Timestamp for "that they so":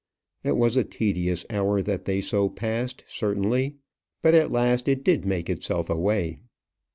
1.79-2.49